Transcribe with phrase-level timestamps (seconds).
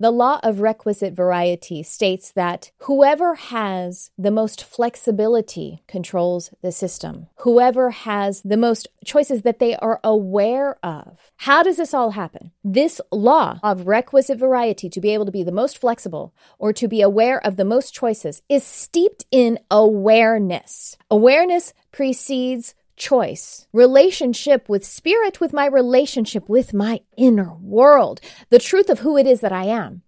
[0.00, 7.26] The law of requisite variety states that whoever has the most flexibility controls the system.
[7.40, 11.30] Whoever has the most choices that they are aware of.
[11.36, 12.52] How does this all happen?
[12.64, 16.88] This law of requisite variety to be able to be the most flexible or to
[16.88, 20.96] be aware of the most choices is steeped in awareness.
[21.10, 28.20] Awareness precedes choice, relationship with spirit, with my relationship with my inner world,
[28.50, 30.02] the truth of who it is that I am.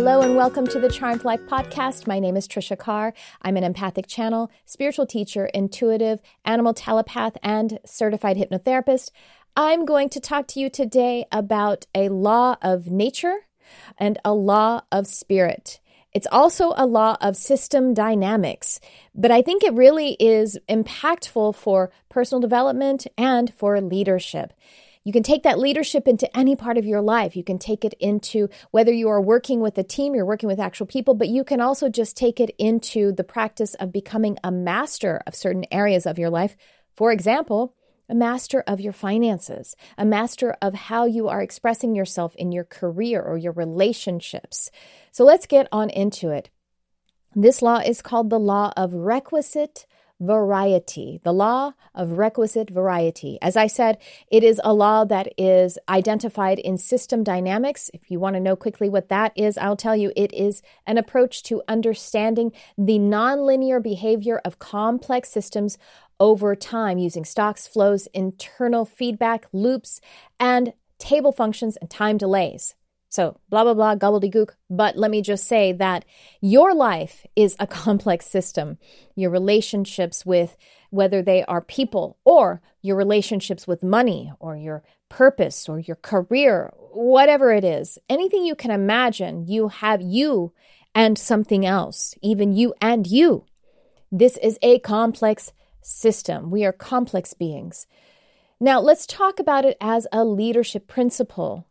[0.00, 2.06] Hello and welcome to the Charmed Life podcast.
[2.06, 3.12] My name is Trisha Carr.
[3.42, 9.10] I'm an empathic channel, spiritual teacher, intuitive, animal telepath, and certified hypnotherapist.
[9.56, 13.36] I'm going to talk to you today about a law of nature
[13.98, 15.80] and a law of spirit.
[16.12, 18.80] It's also a law of system dynamics,
[19.14, 24.52] but I think it really is impactful for personal development and for leadership.
[25.02, 27.34] You can take that leadership into any part of your life.
[27.34, 30.60] You can take it into whether you are working with a team, you're working with
[30.60, 34.52] actual people, but you can also just take it into the practice of becoming a
[34.52, 36.56] master of certain areas of your life.
[36.96, 37.74] For example,
[38.10, 42.64] a master of your finances, a master of how you are expressing yourself in your
[42.64, 44.70] career or your relationships.
[45.12, 46.50] So let's get on into it.
[47.34, 49.86] This law is called the law of requisite
[50.20, 53.38] variety, the law of requisite variety.
[53.40, 53.96] As I said,
[54.30, 57.90] it is a law that is identified in system dynamics.
[57.94, 60.98] If you want to know quickly what that is, I'll tell you it is an
[60.98, 65.78] approach to understanding the nonlinear behavior of complex systems
[66.20, 70.00] over time using stocks, flows, internal feedback loops,
[70.38, 72.74] and table functions and time delays.
[73.08, 74.50] So, blah, blah, blah, gobbledygook.
[74.68, 76.04] But let me just say that
[76.40, 78.78] your life is a complex system.
[79.16, 80.56] Your relationships with
[80.90, 86.72] whether they are people or your relationships with money or your purpose or your career,
[86.92, 90.52] whatever it is, anything you can imagine, you have you
[90.94, 93.44] and something else, even you and you.
[94.12, 96.50] This is a complex system.
[96.50, 97.86] We are complex beings.
[98.58, 101.66] Now, let's talk about it as a leadership principle.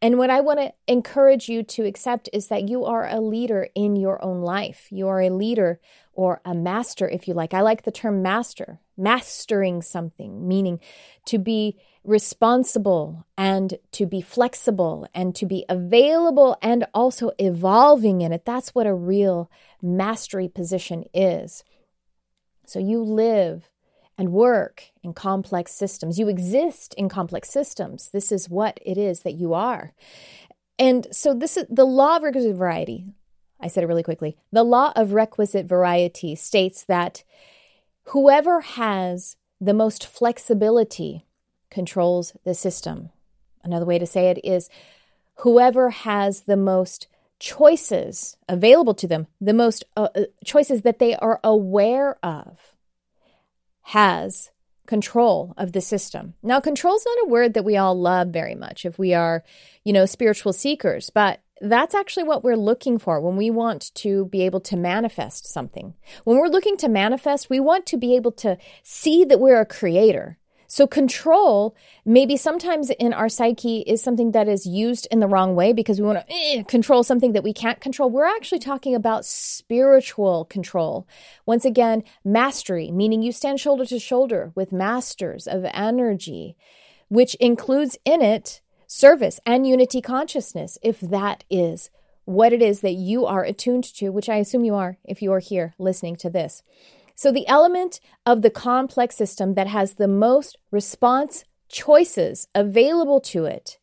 [0.00, 3.68] And what I want to encourage you to accept is that you are a leader
[3.74, 4.86] in your own life.
[4.90, 5.80] You are a leader
[6.12, 7.52] or a master, if you like.
[7.52, 10.78] I like the term master, mastering something, meaning
[11.26, 18.32] to be responsible and to be flexible and to be available and also evolving in
[18.32, 18.44] it.
[18.44, 19.50] That's what a real
[19.82, 21.64] mastery position is.
[22.68, 23.70] So you live
[24.18, 26.18] and work in complex systems.
[26.18, 28.10] You exist in complex systems.
[28.10, 29.94] This is what it is that you are.
[30.78, 33.06] And so this is the law of requisite variety.
[33.58, 34.36] I said it really quickly.
[34.52, 37.24] The law of requisite variety states that
[38.08, 41.24] whoever has the most flexibility
[41.70, 43.08] controls the system.
[43.64, 44.68] Another way to say it is
[45.36, 51.14] whoever has the most choices available to them, the most uh, uh, choices that they
[51.16, 52.58] are aware of,
[53.82, 54.50] has
[54.86, 56.34] control of the system.
[56.42, 59.44] Now, control is not a word that we all love very much if we are,
[59.84, 64.26] you know, spiritual seekers, but that's actually what we're looking for when we want to
[64.26, 65.94] be able to manifest something.
[66.24, 69.66] When we're looking to manifest, we want to be able to see that we're a
[69.66, 70.38] creator.
[70.70, 71.74] So control,
[72.04, 75.98] maybe sometimes in our psyche, is something that is used in the wrong way because
[75.98, 78.10] we want to eh, control something that we can't control.
[78.10, 81.08] We're actually talking about spiritual control.
[81.46, 86.54] Once again, mastery, meaning you stand shoulder to shoulder with masters of energy,
[87.08, 91.88] which includes in it service and unity consciousness, if that is
[92.26, 95.32] what it is that you are attuned to, which I assume you are if you
[95.32, 96.62] are here listening to this.
[97.18, 103.44] So, the element of the complex system that has the most response choices available to
[103.44, 103.76] it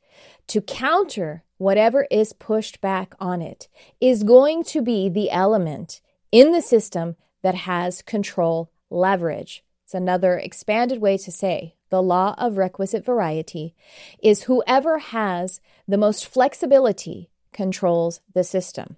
[0.47, 3.67] to counter whatever is pushed back on it
[3.99, 5.99] is going to be the element
[6.31, 9.65] in the system that has control leverage.
[9.83, 13.75] It's another expanded way to say the law of requisite variety
[14.23, 18.95] is whoever has the most flexibility controls the system.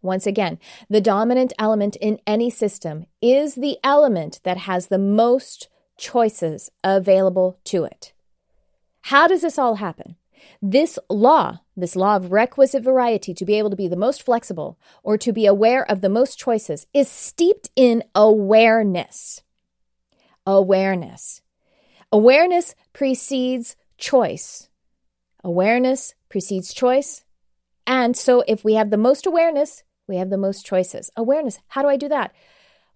[0.00, 0.58] Once again,
[0.88, 7.58] the dominant element in any system is the element that has the most choices available
[7.64, 8.12] to it.
[9.02, 10.16] How does this all happen?
[10.62, 14.78] This law, this law of requisite variety to be able to be the most flexible
[15.02, 19.42] or to be aware of the most choices, is steeped in awareness.
[20.46, 21.42] Awareness.
[22.12, 24.68] Awareness precedes choice.
[25.44, 27.24] Awareness precedes choice.
[27.86, 31.10] And so, if we have the most awareness, we have the most choices.
[31.16, 31.60] Awareness.
[31.68, 32.32] How do I do that?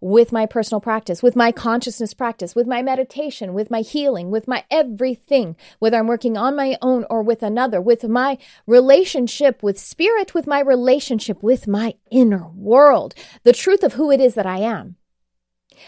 [0.00, 4.48] With my personal practice, with my consciousness practice, with my meditation, with my healing, with
[4.48, 9.78] my everything, whether I'm working on my own or with another, with my relationship with
[9.78, 13.14] spirit, with my relationship with my inner world,
[13.44, 14.96] the truth of who it is that I am.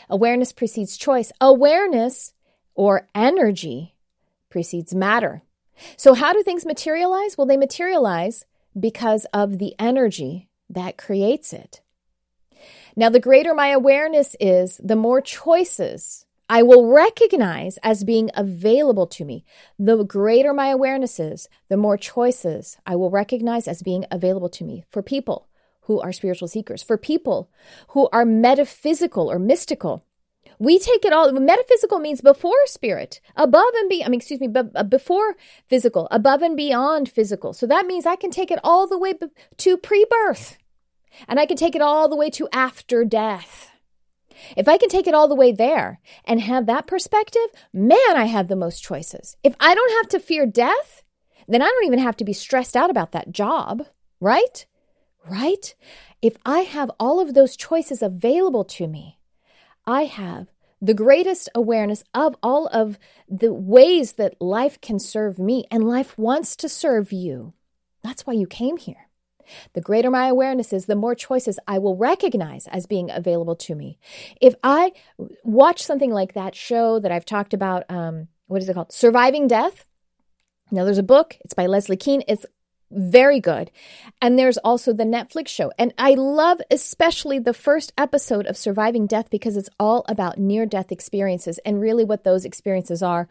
[0.08, 1.32] Awareness precedes choice.
[1.40, 2.34] Awareness
[2.74, 3.96] or energy
[4.48, 5.42] precedes matter.
[5.96, 7.36] So, how do things materialize?
[7.36, 8.44] Well, they materialize
[8.78, 11.80] because of the energy that creates it.
[12.96, 19.06] Now, the greater my awareness is, the more choices I will recognize as being available
[19.08, 19.44] to me.
[19.78, 24.64] The greater my awareness is, the more choices I will recognize as being available to
[24.64, 25.48] me for people
[25.82, 27.50] who are spiritual seekers, for people
[27.88, 30.04] who are metaphysical or mystical.
[30.58, 31.32] We take it all.
[31.32, 34.04] Metaphysical means before spirit, above and be.
[34.04, 35.36] I mean, excuse me, but uh, before
[35.66, 37.52] physical, above and beyond physical.
[37.52, 39.14] So that means I can take it all the way
[39.56, 40.56] to pre-birth,
[41.28, 43.70] and I can take it all the way to after death.
[44.56, 48.24] If I can take it all the way there and have that perspective, man, I
[48.24, 49.36] have the most choices.
[49.42, 51.04] If I don't have to fear death,
[51.46, 53.86] then I don't even have to be stressed out about that job,
[54.20, 54.66] right?
[55.28, 55.74] Right?
[56.20, 59.18] If I have all of those choices available to me,
[59.86, 60.48] I have
[60.80, 66.18] the greatest awareness of all of the ways that life can serve me, and life
[66.18, 67.54] wants to serve you.
[68.02, 69.08] That's why you came here.
[69.72, 73.74] The greater my awareness is, the more choices I will recognize as being available to
[73.74, 73.98] me.
[74.40, 74.92] If I
[75.42, 78.92] watch something like that show that I've talked about, um, what is it called?
[78.92, 79.86] Surviving Death.
[80.70, 82.22] Now, there's a book, it's by Leslie Kean.
[82.26, 82.46] It's
[82.90, 83.70] very good.
[84.22, 85.72] And there's also the Netflix show.
[85.78, 90.66] And I love especially the first episode of Surviving Death because it's all about near
[90.66, 91.58] death experiences.
[91.64, 93.28] And really, what those experiences are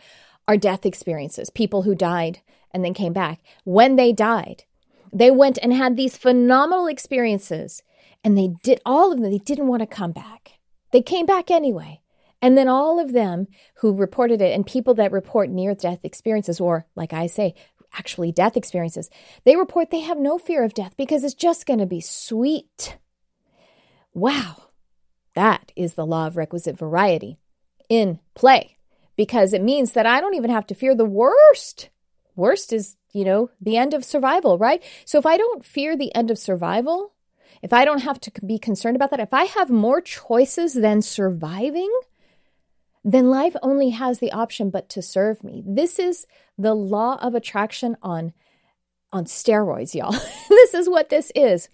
[0.48, 3.40] are death experiences, people who died and then came back.
[3.64, 4.66] When they died,
[5.14, 7.84] they went and had these phenomenal experiences
[8.24, 10.54] and they did all of them, they didn't want to come back.
[10.92, 12.02] They came back anyway.
[12.42, 16.60] And then all of them who reported it and people that report near death experiences,
[16.60, 17.56] or like I say,
[17.94, 19.10] actually death experiences,
[19.46, 22.98] they report they have no fear of death because it's just going to be sweet.
[24.14, 24.72] Wow,
[25.36, 27.40] that is the law of requisite variety
[27.88, 28.78] in play
[29.16, 31.90] because it means that I don't even have to fear the worst.
[32.36, 34.84] Worst is, you know, the end of survival, right?
[35.06, 37.14] So if I don't fear the end of survival,
[37.62, 41.02] if I don't have to be concerned about that, if I have more choices than
[41.02, 41.92] surviving,
[43.04, 45.64] then life only has the option but to serve me.
[45.66, 46.26] This is
[46.58, 48.34] the law of attraction on
[49.12, 50.12] on steroids, y'all.
[50.50, 51.70] this is what this is.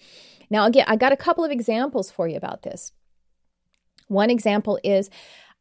[0.50, 2.92] Now again, I got a couple of examples for you about this.
[4.08, 5.10] One example is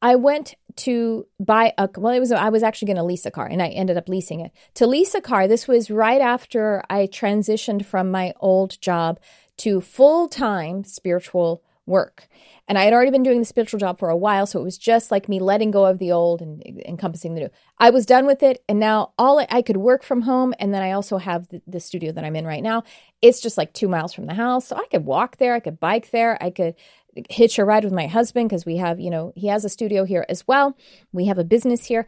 [0.03, 3.31] I went to buy a well it was I was actually going to lease a
[3.31, 4.53] car and I ended up leasing it.
[4.75, 9.21] To lease a car, this was right after I transitioned from my old job
[9.59, 12.29] to full-time spiritual work.
[12.69, 14.77] And I had already been doing the spiritual job for a while, so it was
[14.77, 17.51] just like me letting go of the old and encompassing the new.
[17.79, 20.73] I was done with it, and now all I, I could work from home, and
[20.73, 22.85] then I also have the, the, studio that I'm in right now.
[23.23, 25.81] It's just like two miles from the house, so I could walk there, I could
[25.81, 26.75] bike there, I could
[27.29, 30.05] hitch a ride with my husband because we have, you know, he has a studio
[30.05, 30.77] here as well.
[31.13, 32.07] We have a business here.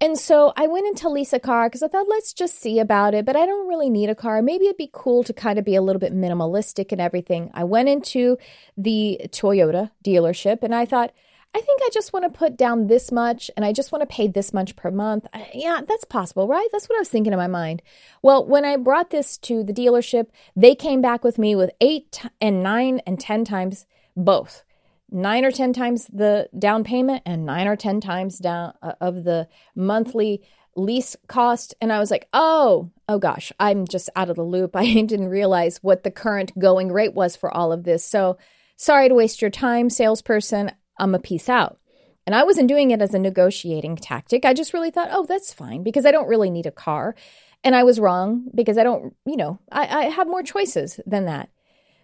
[0.00, 3.14] And so I went into lease a car because I thought, let's just see about
[3.14, 3.24] it.
[3.24, 4.42] But I don't really need a car.
[4.42, 7.50] Maybe it'd be cool to kind of be a little bit minimalistic and everything.
[7.54, 8.36] I went into
[8.76, 11.12] the Toyota dealership and I thought,
[11.56, 14.12] I think I just want to put down this much and I just want to
[14.12, 15.26] pay this much per month.
[15.54, 16.66] Yeah, that's possible, right?
[16.72, 17.80] That's what I was thinking in my mind.
[18.22, 22.20] Well, when I brought this to the dealership, they came back with me with eight
[22.40, 24.64] and nine and 10 times both
[25.10, 29.24] nine or 10 times the down payment and nine or 10 times down uh, of
[29.24, 30.42] the monthly
[30.76, 31.74] lease cost.
[31.80, 34.74] And I was like, oh, oh gosh, I'm just out of the loop.
[34.76, 38.04] I didn't realize what the current going rate was for all of this.
[38.04, 38.38] So
[38.76, 40.72] sorry to waste your time, salesperson.
[40.98, 41.78] I'm a peace out.
[42.26, 44.46] And I wasn't doing it as a negotiating tactic.
[44.46, 47.14] I just really thought, oh, that's fine because I don't really need a car.
[47.62, 51.26] And I was wrong because I don't, you know, I, I have more choices than
[51.26, 51.50] that.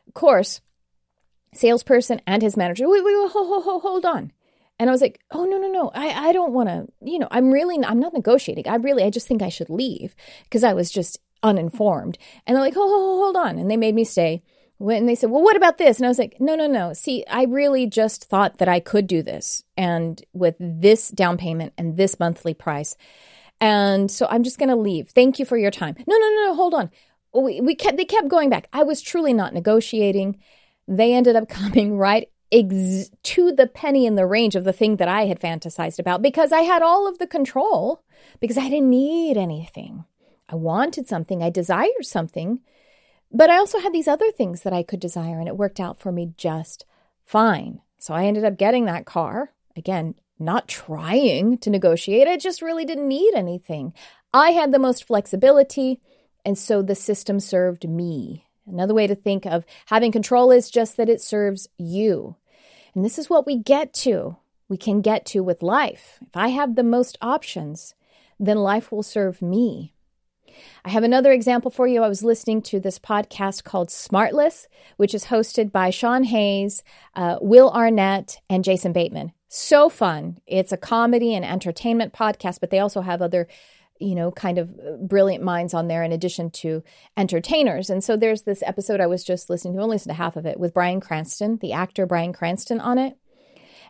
[0.07, 0.61] Of course,
[1.53, 4.33] salesperson and his manager, wait, wait, wait, hold, hold, hold, on.
[4.79, 5.91] And I was like, oh, no, no, no.
[5.95, 8.67] I, I don't want to, you know, I'm really, I'm not negotiating.
[8.69, 10.15] I really, I just think I should leave
[10.45, 12.19] because I was just uninformed.
[12.47, 13.59] And they're like, hold, hold, hold on.
[13.59, 14.43] And they made me stay.
[14.79, 15.99] When they said, well, what about this?
[15.99, 16.95] And I was like, no, no, no.
[16.95, 19.63] See, I really just thought that I could do this.
[19.77, 22.97] And with this down payment and this monthly price.
[23.61, 25.11] And so I'm just going to leave.
[25.11, 25.97] Thank you for your time.
[26.07, 26.55] No, no, no, no.
[26.55, 26.91] Hold on.
[27.35, 28.69] We, we kept, they kept going back.
[28.73, 30.39] I was truly not negotiating
[30.91, 34.97] they ended up coming right ex- to the penny in the range of the thing
[34.97, 38.03] that I had fantasized about because I had all of the control,
[38.41, 40.05] because I didn't need anything.
[40.49, 42.61] I wanted something, I desired something,
[43.33, 46.01] But I also had these other things that I could desire, and it worked out
[46.01, 46.85] for me just
[47.25, 47.81] fine.
[47.99, 49.53] So I ended up getting that car.
[49.77, 53.95] Again, not trying to negotiate, I just really didn't need anything.
[54.35, 56.01] I had the most flexibility,
[56.45, 58.47] and so the system served me.
[58.73, 62.37] Another way to think of having control is just that it serves you.
[62.95, 64.37] And this is what we get to.
[64.69, 66.19] We can get to with life.
[66.23, 67.95] If I have the most options,
[68.39, 69.95] then life will serve me.
[70.85, 72.03] I have another example for you.
[72.03, 76.83] I was listening to this podcast called Smartless, which is hosted by Sean Hayes,
[77.15, 79.33] uh, Will Arnett, and Jason Bateman.
[79.49, 80.39] So fun.
[80.47, 83.49] It's a comedy and entertainment podcast, but they also have other
[84.01, 86.83] you know, kind of uh, brilliant minds on there in addition to
[87.17, 87.91] entertainers.
[87.91, 90.37] And so there's this episode I was just listening to, I only listened to half
[90.37, 93.17] of it, with Bryan Cranston, the actor Bryan Cranston on it.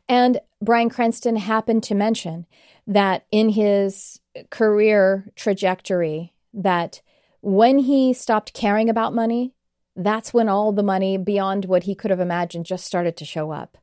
[0.09, 2.47] And Bryan Cranston happened to mention
[2.87, 7.00] that in his career trajectory, that
[7.40, 9.55] when he stopped caring about money,
[9.95, 13.50] that's when all the money beyond what he could have imagined just started to show
[13.52, 13.79] up.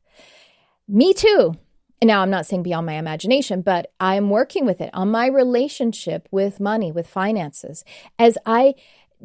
[0.87, 1.55] Me too.
[2.01, 6.27] Now I'm not saying beyond my imagination, but I'm working with it on my relationship
[6.29, 7.83] with money, with finances,
[8.19, 8.75] as I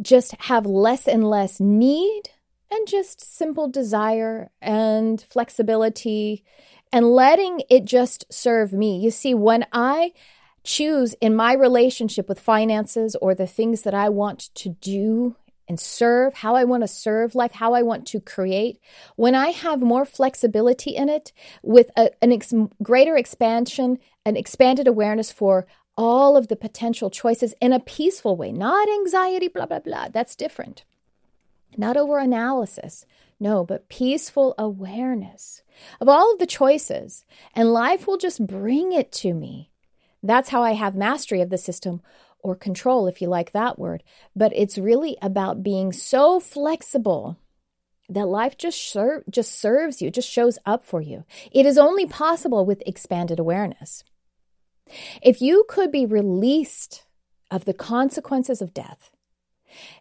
[0.00, 2.30] just have less and less need
[2.70, 6.44] and just simple desire and flexibility
[6.90, 8.98] and letting it just serve me.
[8.98, 10.12] You see, when I
[10.64, 15.36] choose in my relationship with finances or the things that I want to do
[15.72, 18.78] and serve, how I want to serve life, how I want to create,
[19.16, 22.52] when I have more flexibility in it with a, an ex-
[22.82, 28.52] greater expansion, an expanded awareness for all of the potential choices in a peaceful way,
[28.52, 30.08] not anxiety, blah, blah, blah.
[30.12, 30.84] That's different.
[31.78, 33.06] Not over analysis.
[33.40, 35.62] No, but peaceful awareness
[36.02, 37.24] of all of the choices.
[37.56, 39.70] And life will just bring it to me.
[40.22, 42.02] That's how I have mastery of the system
[42.42, 44.02] or control, if you like that word.
[44.34, 47.38] But it's really about being so flexible
[48.08, 51.24] that life just ser- just serves you, just shows up for you.
[51.52, 54.04] It is only possible with expanded awareness.
[55.22, 57.04] If you could be released
[57.50, 59.10] of the consequences of death,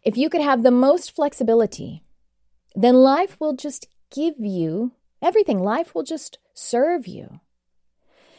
[0.04, 2.04] if you could have the most flexibility,
[2.76, 5.60] then life will just give you everything.
[5.60, 7.40] Life will just serve you.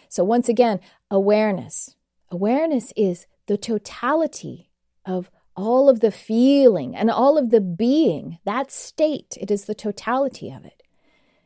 [0.09, 0.81] So, once again,
[1.11, 1.97] awareness.
[2.31, 4.71] Awareness is the totality
[5.05, 9.75] of all of the feeling and all of the being, that state, it is the
[9.75, 10.83] totality of it.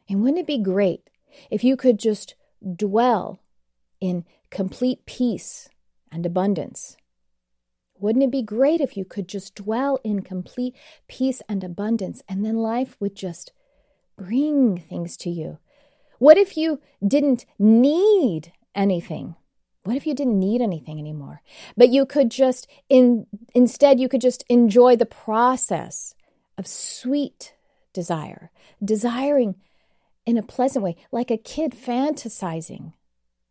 [0.08, 1.10] And wouldn't it be great
[1.50, 2.36] if you could just
[2.76, 3.40] dwell
[4.00, 5.68] in complete peace
[6.12, 6.96] and abundance?
[7.98, 10.76] Wouldn't it be great if you could just dwell in complete
[11.08, 13.52] peace and abundance and then life would just
[14.16, 15.58] bring things to you?
[16.20, 19.34] What if you didn't need anything?
[19.86, 21.42] What if you didn't need anything anymore?
[21.76, 26.14] But you could just in instead you could just enjoy the process
[26.58, 27.54] of sweet
[27.92, 28.50] desire,
[28.84, 29.54] desiring
[30.26, 32.94] in a pleasant way, like a kid fantasizing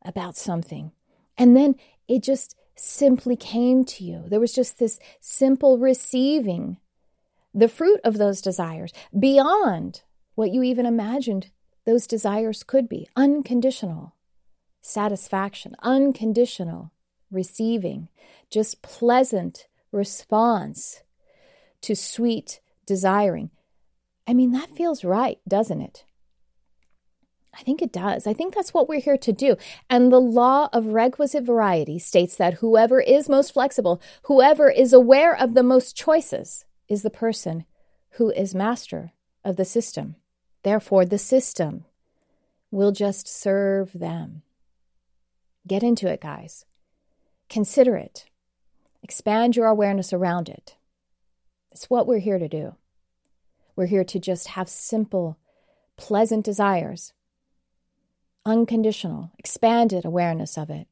[0.04, 0.92] about something.
[1.38, 1.75] And then
[2.10, 4.25] it just simply came to you.
[4.27, 6.77] There was just this simple receiving
[7.54, 10.01] the fruit of those desires beyond
[10.36, 11.51] what you even imagined
[11.86, 14.15] those desires could be, unconditional
[14.86, 16.92] satisfaction, unconditional
[17.32, 18.08] receiving,
[18.50, 21.01] just pleasant response
[21.82, 23.50] to sweet desiring.
[24.27, 26.06] I mean, that feels right, doesn't it?
[27.58, 28.27] I think it does.
[28.27, 29.56] I think that's what we're here to do.
[29.89, 35.36] And the law of requisite variety states that whoever is most flexible, whoever is aware
[35.36, 37.65] of the most choices, is the person
[38.12, 39.13] who is master
[39.44, 40.15] of the system.
[40.63, 41.86] Therefore, the system
[42.72, 44.42] will just serve them.
[45.68, 46.66] Get into it, guys.
[47.50, 48.26] Consider it.
[49.02, 50.78] Expand your awareness around it.
[51.72, 52.76] It's what we're here to do.
[53.76, 55.38] We're here to just have simple,
[55.98, 57.14] pleasant desires,
[58.46, 60.88] unconditional, expanded awareness of it,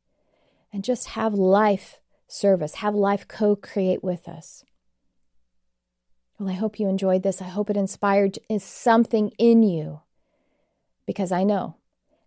[0.72, 4.66] and just have life serve us, have life co create with us.
[6.38, 7.42] Well, I hope you enjoyed this.
[7.42, 10.02] I hope it inspired something in you
[11.06, 11.76] because I know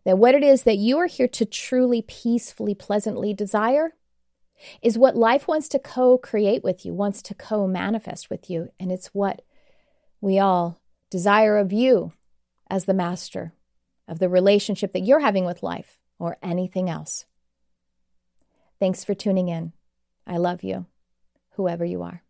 [0.06, 3.94] that what it is that you are here to truly, peacefully, pleasantly desire
[4.80, 8.68] is what life wants to co create with you, wants to co manifest with you.
[8.78, 9.42] And it's what
[10.20, 12.12] we all desire of you
[12.70, 13.52] as the master
[14.06, 17.26] of the relationship that you're having with life or anything else.
[18.78, 19.72] Thanks for tuning in.
[20.24, 20.86] I love you,
[21.56, 22.22] whoever you are.